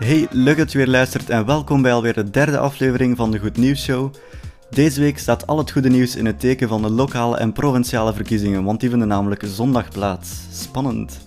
Hey, 0.00 0.26
leuk 0.30 0.56
dat 0.56 0.72
je 0.72 0.78
weer 0.78 0.86
luistert 0.86 1.30
en 1.30 1.46
welkom 1.46 1.82
bij 1.82 1.92
alweer 1.92 2.14
de 2.14 2.30
derde 2.30 2.58
aflevering 2.58 3.16
van 3.16 3.30
de 3.30 3.38
Goed 3.38 3.56
Nieuws 3.56 3.82
Show. 3.82 4.14
Deze 4.70 5.00
week 5.00 5.18
staat 5.18 5.46
al 5.46 5.58
het 5.58 5.70
goede 5.70 5.88
nieuws 5.88 6.16
in 6.16 6.26
het 6.26 6.40
teken 6.40 6.68
van 6.68 6.82
de 6.82 6.90
lokale 6.90 7.36
en 7.36 7.52
provinciale 7.52 8.12
verkiezingen, 8.12 8.64
want 8.64 8.80
die 8.80 8.90
vinden 8.90 9.08
namelijk 9.08 9.42
zondag 9.46 9.88
plaats. 9.88 10.30
Spannend. 10.52 11.18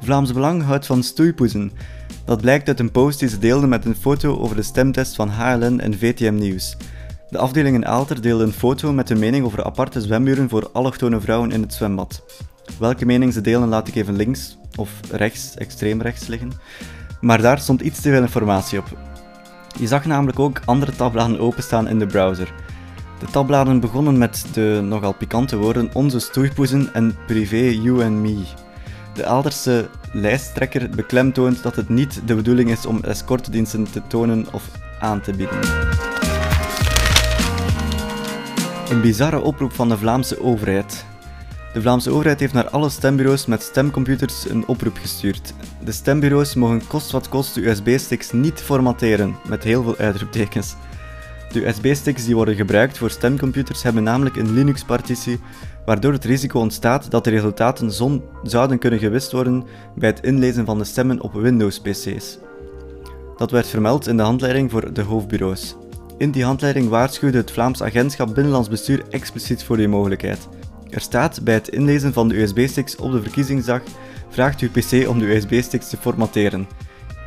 Vlaams 0.00 0.32
Belang 0.32 0.62
houdt 0.62 0.86
van 0.86 1.02
stoeipoezen. 1.02 1.72
Dat 2.24 2.40
blijkt 2.40 2.68
uit 2.68 2.80
een 2.80 2.92
post 2.92 3.18
die 3.18 3.28
ze 3.28 3.38
deelden 3.38 3.68
met 3.68 3.84
een 3.84 3.96
foto 3.96 4.38
over 4.38 4.56
de 4.56 4.62
stemtest 4.62 5.14
van 5.14 5.28
HLN 5.28 5.80
en 5.80 5.98
VTM 5.98 6.34
Nieuws. 6.34 6.76
De 7.30 7.38
afdeling 7.38 7.76
in 7.76 7.86
Aalter 7.86 8.22
deelde 8.22 8.44
een 8.44 8.52
foto 8.52 8.92
met 8.92 9.10
een 9.10 9.18
mening 9.18 9.44
over 9.44 9.64
aparte 9.64 10.00
zwemmuren 10.00 10.48
voor 10.48 10.70
allochtone 10.72 11.20
vrouwen 11.20 11.50
in 11.50 11.62
het 11.62 11.74
zwembad. 11.74 12.24
Welke 12.78 13.06
mening 13.06 13.32
ze 13.32 13.40
delen 13.40 13.68
laat 13.68 13.88
ik 13.88 13.94
even 13.94 14.16
links 14.16 14.56
of 14.76 14.90
rechts, 15.10 15.54
extreem 15.54 16.02
rechts 16.02 16.26
liggen. 16.26 16.52
Maar 17.20 17.42
daar 17.42 17.58
stond 17.58 17.80
iets 17.80 18.00
te 18.00 18.10
veel 18.10 18.22
informatie 18.22 18.78
op. 18.78 18.86
Je 19.78 19.86
zag 19.86 20.04
namelijk 20.04 20.38
ook 20.38 20.60
andere 20.64 20.96
tabbladen 20.96 21.40
openstaan 21.40 21.88
in 21.88 21.98
de 21.98 22.06
browser. 22.06 22.52
De 23.18 23.26
tabbladen 23.30 23.80
begonnen 23.80 24.18
met 24.18 24.46
de 24.52 24.80
nogal 24.82 25.12
pikante 25.12 25.56
woorden 25.56 25.90
onze 25.92 26.18
stoeipoezen 26.18 26.88
en 26.92 27.16
privé 27.26 27.56
you 27.56 28.04
and 28.04 28.16
me. 28.16 28.44
De 29.14 29.26
Aalderse 29.26 29.88
lijsttrekker 30.12 30.90
beklemtoont 30.90 31.62
dat 31.62 31.76
het 31.76 31.88
niet 31.88 32.22
de 32.26 32.34
bedoeling 32.34 32.70
is 32.70 32.86
om 32.86 33.04
escortediensten 33.04 33.90
te 33.90 34.02
tonen 34.08 34.46
of 34.52 34.70
aan 35.00 35.20
te 35.20 35.32
bieden. 35.32 35.58
Een 38.90 39.00
bizarre 39.00 39.40
oproep 39.40 39.72
van 39.72 39.88
de 39.88 39.98
Vlaamse 39.98 40.42
overheid. 40.42 41.04
De 41.74 41.80
Vlaamse 41.80 42.10
overheid 42.10 42.40
heeft 42.40 42.52
naar 42.52 42.68
alle 42.68 42.88
stembureaus 42.88 43.46
met 43.46 43.62
stemcomputers 43.62 44.48
een 44.48 44.66
oproep 44.66 44.96
gestuurd. 44.96 45.54
De 45.84 45.92
stembureaus 45.92 46.54
mogen 46.54 46.86
kost 46.86 47.10
wat 47.10 47.28
kost 47.28 47.54
de 47.54 47.68
USB-sticks 47.68 48.32
niet 48.32 48.60
formateren, 48.60 49.36
met 49.48 49.64
heel 49.64 49.82
veel 49.82 49.96
uitroeptekens. 49.96 50.74
De 51.52 51.66
USB-sticks 51.66 52.24
die 52.24 52.34
worden 52.34 52.54
gebruikt 52.54 52.98
voor 52.98 53.10
stemcomputers 53.10 53.82
hebben 53.82 54.02
namelijk 54.02 54.36
een 54.36 54.52
Linux-partitie, 54.52 55.40
waardoor 55.84 56.12
het 56.12 56.24
risico 56.24 56.58
ontstaat 56.58 57.10
dat 57.10 57.24
de 57.24 57.30
resultaten 57.30 57.92
zouden 58.42 58.78
kunnen 58.78 58.98
gewist 58.98 59.32
worden 59.32 59.64
bij 59.94 60.08
het 60.08 60.24
inlezen 60.24 60.64
van 60.64 60.78
de 60.78 60.84
stemmen 60.84 61.20
op 61.20 61.32
Windows-PC's. 61.32 62.38
Dat 63.36 63.50
werd 63.50 63.66
vermeld 63.66 64.06
in 64.06 64.16
de 64.16 64.22
handleiding 64.22 64.70
voor 64.70 64.92
de 64.92 65.02
hoofdbureaus. 65.02 65.76
In 66.18 66.30
die 66.30 66.44
handleiding 66.44 66.88
waarschuwde 66.88 67.38
het 67.38 67.50
Vlaams 67.50 67.82
Agentschap 67.82 68.34
Binnenlands 68.34 68.68
Bestuur 68.68 69.02
expliciet 69.10 69.64
voor 69.64 69.76
die 69.76 69.88
mogelijkheid. 69.88 70.48
Er 70.94 71.00
staat 71.00 71.44
bij 71.44 71.54
het 71.54 71.68
inlezen 71.68 72.12
van 72.12 72.28
de 72.28 72.40
USB-sticks 72.40 72.96
op 72.96 73.12
de 73.12 73.22
verkiezingsdag 73.22 73.82
vraagt 74.28 74.60
uw 74.60 74.70
PC 74.70 75.08
om 75.08 75.18
de 75.18 75.34
USB-sticks 75.34 75.88
te 75.88 75.96
formateren. 75.96 76.68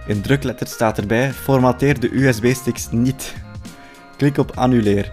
In 0.07 0.21
drukletters 0.21 0.71
staat 0.71 0.97
erbij 0.97 1.33
formateer 1.33 1.99
de 1.99 2.15
USB-sticks 2.15 2.87
niet. 2.91 3.35
Klik 4.17 4.37
op 4.37 4.51
annuleer. 4.55 5.09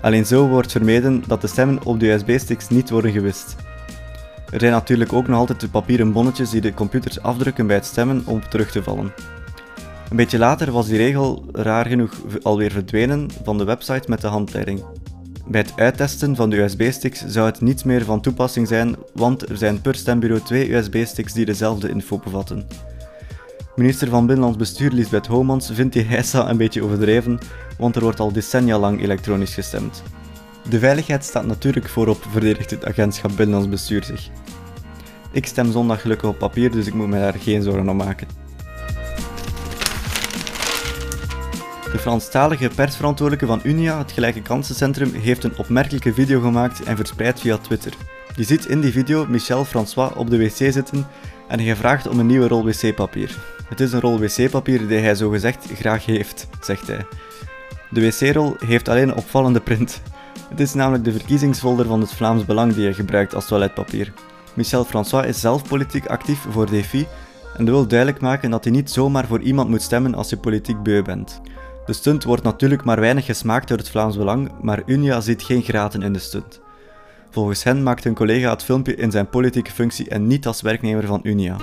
Alleen 0.00 0.26
zo 0.26 0.48
wordt 0.48 0.72
vermeden 0.72 1.24
dat 1.26 1.40
de 1.40 1.46
stemmen 1.46 1.84
op 1.84 2.00
de 2.00 2.10
USB-sticks 2.10 2.68
niet 2.68 2.90
worden 2.90 3.12
gewist. 3.12 3.56
Er 4.52 4.60
zijn 4.60 4.72
natuurlijk 4.72 5.12
ook 5.12 5.26
nog 5.26 5.38
altijd 5.38 5.60
de 5.60 5.68
papieren 5.68 6.12
bonnetjes 6.12 6.50
die 6.50 6.60
de 6.60 6.74
computers 6.74 7.20
afdrukken 7.20 7.66
bij 7.66 7.76
het 7.76 7.86
stemmen 7.86 8.22
om 8.26 8.48
terug 8.48 8.70
te 8.70 8.82
vallen. 8.82 9.12
Een 10.10 10.16
beetje 10.16 10.38
later 10.38 10.72
was 10.72 10.86
die 10.86 10.96
regel 10.96 11.44
raar 11.52 11.86
genoeg 11.86 12.12
alweer 12.42 12.70
verdwenen 12.70 13.30
van 13.44 13.58
de 13.58 13.64
website 13.64 14.10
met 14.10 14.20
de 14.20 14.26
handleiding. 14.26 14.84
Bij 15.46 15.60
het 15.60 15.72
uittesten 15.76 16.36
van 16.36 16.50
de 16.50 16.56
USB-sticks 16.56 17.24
zou 17.26 17.46
het 17.46 17.60
niets 17.60 17.82
meer 17.82 18.04
van 18.04 18.20
toepassing 18.20 18.68
zijn, 18.68 18.96
want 19.14 19.48
er 19.48 19.56
zijn 19.56 19.80
per 19.80 19.94
stembureau 19.94 20.42
twee 20.42 20.74
USB-sticks 20.74 21.32
die 21.32 21.44
dezelfde 21.44 21.88
info 21.88 22.18
bevatten. 22.18 22.66
Minister 23.76 24.08
van 24.08 24.26
Binnenlands 24.26 24.58
Bestuur 24.58 24.90
Lisbeth 24.90 25.26
Homans 25.26 25.70
vindt 25.72 25.92
die 25.92 26.02
heisa 26.04 26.50
een 26.50 26.56
beetje 26.56 26.84
overdreven, 26.84 27.38
want 27.78 27.96
er 27.96 28.02
wordt 28.02 28.20
al 28.20 28.32
decennia 28.32 28.78
lang 28.78 29.02
elektronisch 29.02 29.54
gestemd. 29.54 30.02
De 30.68 30.78
veiligheid 30.78 31.24
staat 31.24 31.46
natuurlijk 31.46 31.88
voorop, 31.88 32.26
verdedigt 32.30 32.70
het 32.70 32.84
agentschap 32.84 33.30
Binnenlands 33.36 33.68
Bestuur 33.68 34.04
zich. 34.04 34.28
Ik 35.32 35.46
stem 35.46 35.72
zondag 35.72 36.00
gelukkig 36.00 36.28
op 36.28 36.38
papier, 36.38 36.70
dus 36.70 36.86
ik 36.86 36.94
moet 36.94 37.08
me 37.08 37.18
daar 37.18 37.34
geen 37.34 37.62
zorgen 37.62 37.88
om 37.88 37.96
maken. 37.96 38.41
De 41.92 41.98
Franstalige 41.98 42.70
persverantwoordelijke 42.74 43.46
van 43.46 43.60
Unia, 43.62 43.98
het 43.98 44.12
Gelijke 44.12 44.42
Kansencentrum, 44.42 45.14
heeft 45.14 45.44
een 45.44 45.56
opmerkelijke 45.56 46.14
video 46.14 46.40
gemaakt 46.40 46.82
en 46.82 46.96
verspreid 46.96 47.40
via 47.40 47.56
Twitter. 47.56 47.92
Je 48.36 48.44
ziet 48.44 48.64
in 48.64 48.80
die 48.80 48.92
video 48.92 49.26
Michel 49.26 49.64
François 49.64 50.14
op 50.14 50.30
de 50.30 50.38
wc 50.38 50.72
zitten 50.72 51.06
en 51.48 51.60
hij 51.60 51.76
vraagt 51.76 52.08
om 52.08 52.18
een 52.18 52.26
nieuwe 52.26 52.48
rol 52.48 52.64
wc-papier. 52.64 53.38
Het 53.68 53.80
is 53.80 53.92
een 53.92 54.00
rol 54.00 54.18
wc-papier 54.18 54.86
die 54.88 54.98
hij 54.98 55.14
zogezegd 55.14 55.66
graag 55.74 56.06
heeft, 56.06 56.48
zegt 56.60 56.86
hij. 56.86 57.06
De 57.90 58.00
wc-rol 58.00 58.56
heeft 58.58 58.88
alleen 58.88 59.08
een 59.08 59.14
opvallende 59.14 59.60
print. 59.60 60.02
Het 60.48 60.60
is 60.60 60.74
namelijk 60.74 61.04
de 61.04 61.12
verkiezingsfolder 61.12 61.86
van 61.86 62.00
het 62.00 62.12
Vlaams 62.12 62.44
Belang 62.44 62.74
die 62.74 62.84
hij 62.84 62.94
gebruikt 62.94 63.34
als 63.34 63.46
toiletpapier. 63.46 64.12
Michel 64.54 64.84
François 64.84 65.26
is 65.26 65.40
zelf 65.40 65.68
politiek 65.68 66.06
actief 66.06 66.46
voor 66.50 66.70
Defi 66.70 67.06
en 67.56 67.64
wil 67.64 67.86
duidelijk 67.86 68.20
maken 68.20 68.50
dat 68.50 68.64
hij 68.64 68.72
niet 68.72 68.90
zomaar 68.90 69.26
voor 69.26 69.40
iemand 69.40 69.68
moet 69.68 69.82
stemmen 69.82 70.14
als 70.14 70.30
je 70.30 70.36
politiek 70.36 70.82
beu 70.82 71.02
bent. 71.02 71.40
De 71.86 71.92
stunt 71.92 72.24
wordt 72.24 72.42
natuurlijk 72.42 72.84
maar 72.84 73.00
weinig 73.00 73.24
gesmaakt 73.24 73.68
door 73.68 73.78
het 73.78 73.90
Vlaams 73.90 74.16
Belang, 74.16 74.50
maar 74.60 74.82
Unia 74.86 75.20
ziet 75.20 75.42
geen 75.42 75.62
graten 75.62 76.02
in 76.02 76.12
de 76.12 76.18
stunt. 76.18 76.60
Volgens 77.30 77.64
hen 77.64 77.82
maakt 77.82 78.04
hun 78.04 78.14
collega 78.14 78.50
het 78.50 78.64
filmpje 78.64 78.94
in 78.94 79.10
zijn 79.10 79.28
politieke 79.28 79.70
functie 79.70 80.08
en 80.08 80.26
niet 80.26 80.46
als 80.46 80.60
werknemer 80.60 81.06
van 81.06 81.20
Unia. 81.22 81.56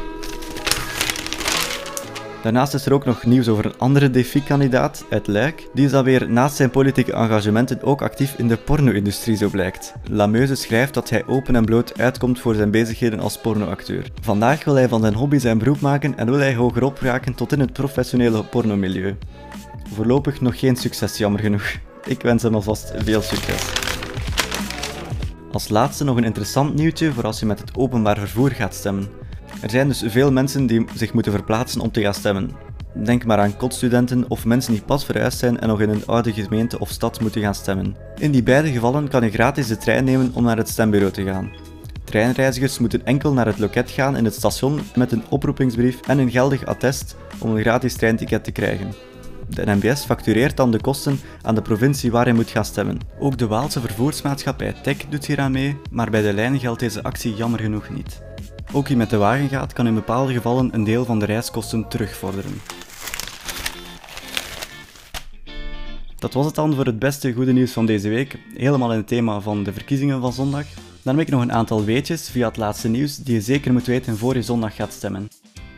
Daarnaast 2.43 2.73
is 2.73 2.85
er 2.85 2.93
ook 2.93 3.05
nog 3.05 3.23
nieuws 3.25 3.47
over 3.47 3.65
een 3.65 3.77
andere 3.77 4.09
DeFi-kandidaat 4.09 5.05
uit 5.09 5.27
Luik. 5.27 5.67
Die 5.73 5.85
is 5.85 5.93
alweer 5.93 6.29
naast 6.29 6.55
zijn 6.55 6.69
politieke 6.69 7.13
engagementen 7.13 7.83
ook 7.83 8.01
actief 8.01 8.33
in 8.37 8.47
de 8.47 8.57
porno-industrie, 8.57 9.37
zo 9.37 9.49
blijkt. 9.49 9.93
Lameuze 10.09 10.55
schrijft 10.55 10.93
dat 10.93 11.09
hij 11.09 11.25
open 11.27 11.55
en 11.55 11.65
bloot 11.65 11.99
uitkomt 11.99 12.39
voor 12.39 12.55
zijn 12.55 12.71
bezigheden 12.71 13.19
als 13.19 13.37
pornoacteur. 13.37 14.11
Vandaag 14.21 14.63
wil 14.63 14.75
hij 14.75 14.87
van 14.87 15.01
zijn 15.01 15.13
hobby 15.13 15.37
zijn 15.37 15.57
beroep 15.57 15.79
maken 15.79 16.17
en 16.17 16.25
wil 16.25 16.39
hij 16.39 16.55
hogerop 16.55 16.99
raken 16.99 17.35
tot 17.35 17.51
in 17.51 17.59
het 17.59 17.73
professionele 17.73 18.43
pornomilieu. 18.43 19.17
Voorlopig 19.93 20.41
nog 20.41 20.59
geen 20.59 20.75
succes, 20.75 21.17
jammer 21.17 21.41
genoeg. 21.41 21.77
Ik 22.05 22.21
wens 22.21 22.43
hem 22.43 22.53
alvast 22.53 22.93
veel 22.97 23.21
succes. 23.21 23.63
Als 25.51 25.69
laatste 25.69 26.03
nog 26.03 26.17
een 26.17 26.23
interessant 26.23 26.75
nieuwtje 26.75 27.11
voor 27.11 27.25
als 27.25 27.39
je 27.39 27.45
met 27.45 27.59
het 27.59 27.77
openbaar 27.77 28.17
vervoer 28.17 28.51
gaat 28.51 28.73
stemmen. 28.73 29.07
Er 29.61 29.69
zijn 29.69 29.87
dus 29.87 30.03
veel 30.07 30.31
mensen 30.31 30.67
die 30.67 30.85
zich 30.95 31.13
moeten 31.13 31.31
verplaatsen 31.31 31.81
om 31.81 31.91
te 31.91 32.01
gaan 32.01 32.13
stemmen. 32.13 32.51
Denk 32.93 33.25
maar 33.25 33.39
aan 33.39 33.57
kotstudenten 33.57 34.25
of 34.27 34.45
mensen 34.45 34.73
die 34.73 34.81
pas 34.81 35.05
verhuisd 35.05 35.39
zijn 35.39 35.59
en 35.59 35.67
nog 35.67 35.81
in 35.81 35.89
een 35.89 36.05
oude 36.05 36.33
gemeente 36.33 36.79
of 36.79 36.89
stad 36.89 37.19
moeten 37.19 37.41
gaan 37.41 37.55
stemmen. 37.55 37.95
In 38.17 38.31
die 38.31 38.43
beide 38.43 38.71
gevallen 38.71 39.07
kan 39.07 39.23
je 39.23 39.31
gratis 39.31 39.67
de 39.67 39.77
trein 39.77 40.03
nemen 40.03 40.31
om 40.33 40.43
naar 40.43 40.57
het 40.57 40.69
stembureau 40.69 41.13
te 41.13 41.23
gaan. 41.23 41.51
Treinreizigers 42.03 42.79
moeten 42.79 43.05
enkel 43.05 43.33
naar 43.33 43.45
het 43.45 43.59
loket 43.59 43.89
gaan 43.91 44.17
in 44.17 44.25
het 44.25 44.33
station 44.33 44.79
met 44.95 45.11
een 45.11 45.23
oproepingsbrief 45.29 45.99
en 46.07 46.17
een 46.17 46.31
geldig 46.31 46.65
attest 46.65 47.15
om 47.39 47.55
een 47.55 47.61
gratis 47.61 47.93
treinticket 47.93 48.43
te 48.43 48.51
krijgen. 48.51 48.93
De 49.49 49.65
NMBS 49.65 50.05
factureert 50.05 50.57
dan 50.57 50.71
de 50.71 50.81
kosten 50.81 51.19
aan 51.41 51.55
de 51.55 51.61
provincie 51.61 52.11
waar 52.11 52.25
hij 52.25 52.33
moet 52.33 52.49
gaan 52.49 52.65
stemmen. 52.65 52.97
Ook 53.19 53.37
de 53.37 53.47
Waalse 53.47 53.81
vervoersmaatschappij 53.81 54.73
TEC 54.83 55.05
doet 55.09 55.25
hier 55.25 55.39
aan 55.39 55.51
mee, 55.51 55.77
maar 55.91 56.09
bij 56.09 56.21
de 56.21 56.33
lijn 56.33 56.59
geldt 56.59 56.79
deze 56.79 57.03
actie 57.03 57.35
jammer 57.35 57.59
genoeg 57.59 57.89
niet. 57.89 58.21
Ook 58.71 58.87
wie 58.87 58.97
met 58.97 59.09
de 59.09 59.17
wagen 59.17 59.49
gaat, 59.49 59.73
kan 59.73 59.87
in 59.87 59.93
bepaalde 59.93 60.33
gevallen 60.33 60.73
een 60.73 60.83
deel 60.83 61.05
van 61.05 61.19
de 61.19 61.25
reiskosten 61.25 61.87
terugvorderen. 61.87 62.61
Dat 66.15 66.33
was 66.33 66.45
het 66.45 66.55
dan 66.55 66.75
voor 66.75 66.85
het 66.85 66.99
beste 66.99 67.33
goede 67.33 67.53
nieuws 67.53 67.71
van 67.71 67.85
deze 67.85 68.09
week, 68.09 68.39
helemaal 68.53 68.91
in 68.91 68.97
het 68.97 69.07
thema 69.07 69.39
van 69.39 69.63
de 69.63 69.73
verkiezingen 69.73 70.21
van 70.21 70.33
zondag. 70.33 70.65
Dan 71.01 71.17
heb 71.17 71.27
ik 71.27 71.33
nog 71.33 71.41
een 71.41 71.51
aantal 71.51 71.83
weetjes 71.83 72.29
via 72.29 72.47
het 72.47 72.57
laatste 72.57 72.87
nieuws 72.87 73.17
die 73.17 73.33
je 73.33 73.41
zeker 73.41 73.73
moet 73.73 73.85
weten 73.85 74.17
voor 74.17 74.35
je 74.35 74.41
zondag 74.41 74.75
gaat 74.75 74.93
stemmen. 74.93 75.27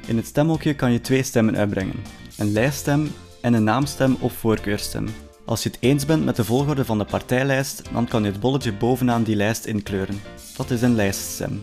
In 0.07 0.17
het 0.17 0.25
stemhokje 0.25 0.73
kan 0.73 0.91
je 0.91 1.01
twee 1.01 1.23
stemmen 1.23 1.57
uitbrengen: 1.57 1.95
een 2.37 2.51
lijststem 2.51 3.11
en 3.41 3.53
een 3.53 3.63
naamstem 3.63 4.17
of 4.19 4.33
voorkeurstem. 4.33 5.07
Als 5.45 5.63
je 5.63 5.69
het 5.69 5.77
eens 5.81 6.05
bent 6.05 6.25
met 6.25 6.35
de 6.35 6.43
volgorde 6.43 6.85
van 6.85 6.97
de 6.97 7.05
partijlijst, 7.05 7.81
dan 7.93 8.07
kan 8.07 8.23
je 8.23 8.31
het 8.31 8.39
bolletje 8.39 8.73
bovenaan 8.73 9.23
die 9.23 9.35
lijst 9.35 9.65
inkleuren. 9.65 10.21
Dat 10.57 10.69
is 10.69 10.81
een 10.81 10.95
lijststem. 10.95 11.59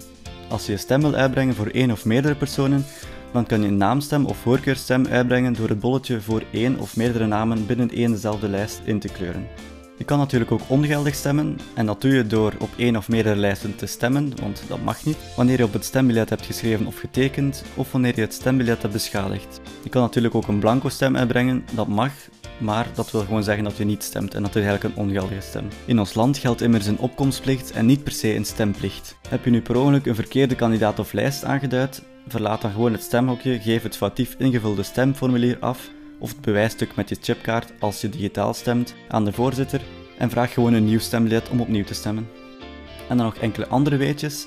Als 0.48 0.66
je 0.66 0.72
je 0.72 0.78
stem 0.78 1.00
wil 1.00 1.14
uitbrengen 1.14 1.54
voor 1.54 1.66
één 1.66 1.90
of 1.90 2.04
meerdere 2.04 2.34
personen, 2.34 2.84
dan 3.32 3.46
kan 3.46 3.62
je 3.62 3.68
een 3.68 3.76
naamstem 3.76 4.26
of 4.26 4.36
voorkeurstem 4.36 5.06
uitbrengen 5.06 5.52
door 5.52 5.68
het 5.68 5.80
bolletje 5.80 6.20
voor 6.20 6.42
één 6.52 6.78
of 6.78 6.96
meerdere 6.96 7.26
namen 7.26 7.66
binnen 7.66 7.90
één 7.90 8.10
dezelfde 8.10 8.48
lijst 8.48 8.80
in 8.84 8.98
te 8.98 9.08
kleuren. 9.08 9.46
Je 9.98 10.04
kan 10.04 10.18
natuurlijk 10.18 10.52
ook 10.52 10.60
ongeldig 10.66 11.14
stemmen 11.14 11.58
en 11.74 11.86
dat 11.86 12.00
doe 12.00 12.12
je 12.12 12.26
door 12.26 12.52
op 12.58 12.68
één 12.76 12.96
of 12.96 13.08
meerdere 13.08 13.36
lijsten 13.36 13.76
te 13.76 13.86
stemmen, 13.86 14.32
want 14.40 14.62
dat 14.68 14.82
mag 14.82 15.04
niet, 15.04 15.16
wanneer 15.36 15.58
je 15.58 15.64
op 15.64 15.72
het 15.72 15.84
stembiljet 15.84 16.28
hebt 16.28 16.46
geschreven 16.46 16.86
of 16.86 16.98
getekend 16.98 17.64
of 17.74 17.92
wanneer 17.92 18.12
je 18.14 18.20
het 18.20 18.32
stembiljet 18.32 18.82
hebt 18.82 18.94
beschadigd. 18.94 19.60
Je 19.82 19.88
kan 19.88 20.02
natuurlijk 20.02 20.34
ook 20.34 20.48
een 20.48 20.58
blanco 20.58 20.88
stem 20.88 21.16
uitbrengen, 21.16 21.64
dat 21.74 21.88
mag, 21.88 22.12
maar 22.58 22.86
dat 22.94 23.10
wil 23.10 23.20
gewoon 23.20 23.42
zeggen 23.42 23.64
dat 23.64 23.76
je 23.76 23.84
niet 23.84 24.02
stemt 24.02 24.34
en 24.34 24.42
dat 24.42 24.56
is 24.56 24.64
eigenlijk 24.64 24.96
een 24.96 25.02
ongeldige 25.02 25.40
stem. 25.40 25.68
In 25.84 25.98
ons 25.98 26.14
land 26.14 26.38
geldt 26.38 26.60
immers 26.60 26.86
een 26.86 26.98
opkomstplicht 26.98 27.70
en 27.70 27.86
niet 27.86 28.04
per 28.04 28.12
se 28.12 28.34
een 28.34 28.44
stemplicht. 28.44 29.16
Heb 29.28 29.44
je 29.44 29.50
nu 29.50 29.60
per 29.60 29.76
ongeluk 29.76 30.06
een 30.06 30.14
verkeerde 30.14 30.54
kandidaat 30.54 30.98
of 30.98 31.12
lijst 31.12 31.44
aangeduid, 31.44 32.02
verlaat 32.28 32.62
dan 32.62 32.72
gewoon 32.72 32.92
het 32.92 33.02
stemhokje, 33.02 33.60
geef 33.60 33.82
het 33.82 33.96
foutief 33.96 34.34
ingevulde 34.38 34.82
stemformulier 34.82 35.56
af 35.60 35.90
of 36.18 36.30
het 36.30 36.40
bewijsstuk 36.40 36.96
met 36.96 37.08
je 37.08 37.16
chipkaart 37.20 37.72
als 37.78 38.00
je 38.00 38.08
digitaal 38.08 38.54
stemt 38.54 38.94
aan 39.08 39.24
de 39.24 39.32
voorzitter 39.32 39.82
en 40.18 40.30
vraag 40.30 40.52
gewoon 40.52 40.72
een 40.72 40.84
nieuw 40.84 40.98
stembiljet 40.98 41.48
om 41.48 41.60
opnieuw 41.60 41.84
te 41.84 41.94
stemmen. 41.94 42.28
En 43.08 43.16
dan 43.16 43.26
nog 43.26 43.36
enkele 43.36 43.68
andere 43.68 43.96
weetjes. 43.96 44.46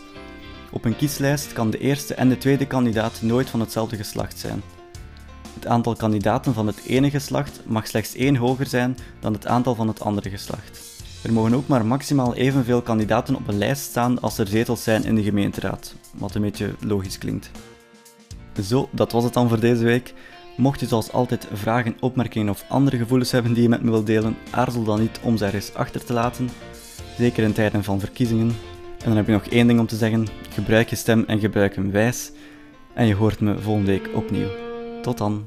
Op 0.72 0.86
een 0.86 0.96
kieslijst 0.96 1.54
kan 1.54 1.70
de 1.70 1.78
eerste 1.78 2.14
en 2.14 2.30
de 2.30 2.38
tweede 2.38 2.68
kandidaat 2.68 3.22
nooit 3.22 3.50
van 3.50 3.60
hetzelfde 3.60 3.96
geslacht 3.96 4.40
zijn. 4.40 4.62
Het 5.54 5.68
aantal 5.68 5.96
kandidaten 5.96 6.54
van 6.54 6.68
het 6.68 6.86
ene 6.86 7.10
geslacht 7.10 7.62
mag 7.66 7.88
slechts 7.88 8.16
één 8.16 8.36
hoger 8.36 8.66
zijn 8.66 8.98
dan 9.20 9.34
het 9.34 9.48
aantal 9.48 9.76
van 9.76 9.88
het 9.88 10.02
andere 10.02 10.30
geslacht. 10.30 10.82
Er 11.24 11.34
mogen 11.34 11.54
ook 11.54 11.68
maar 11.68 11.86
maximaal 11.86 12.36
evenveel 12.36 12.82
kandidaten 12.82 13.36
op 13.36 13.48
een 13.48 13.58
lijst 13.58 13.82
staan 13.82 14.22
als 14.22 14.38
er 14.38 14.48
zetels 14.48 14.84
zijn 14.84 15.04
in 15.04 15.16
de 15.16 15.24
gemeenteraad, 15.24 15.96
wat 16.14 16.36
een 16.36 16.42
beetje 16.42 16.76
logisch 16.80 17.18
klinkt. 17.18 17.52
Zo, 18.64 18.90
dat 18.92 19.12
was 19.12 19.24
het 19.24 19.34
dan 19.34 19.50
voor 19.50 19.60
deze 19.60 19.84
week. 19.84 20.14
Mocht 20.58 20.80
je 20.80 20.88
zoals 20.88 21.12
altijd 21.12 21.48
vragen, 21.54 21.96
opmerkingen 22.00 22.50
of 22.50 22.66
andere 22.68 22.98
gevoelens 22.98 23.32
hebben 23.32 23.54
die 23.54 23.64
je 23.64 23.70
met 23.70 23.82
me 23.84 23.92
wilt 23.92 24.06
delen, 24.06 24.38
aarzel 24.50 24.84
dan 24.84 25.00
niet 25.00 25.20
om 25.24 25.38
ze 25.38 25.46
ergens 25.46 25.74
achter 25.74 26.06
te 26.06 26.14
laten. 26.14 26.50
Zeker 27.18 27.44
in 27.44 27.54
tijden 27.54 27.84
van 27.84 28.00
verkiezingen. 28.00 28.56
En 29.00 29.08
dan 29.08 29.16
heb 29.16 29.28
ik 29.28 29.34
nog 29.34 29.46
één 29.46 29.68
ding 29.68 29.80
om 29.80 29.88
te 29.88 29.96
zeggen: 29.96 30.28
gebruik 30.50 30.90
je 30.90 30.96
stem 30.96 31.24
en 31.28 31.40
gebruik 31.40 31.76
hem 31.76 31.92
wijs. 31.92 32.32
En 32.94 33.08
je 33.08 33.16
hoort 33.16 33.40
me 33.40 33.60
volgende 33.60 33.92
week 33.92 34.10
opnieuw. 34.14 34.50
Tot 35.02 35.18
dan. 35.18 35.46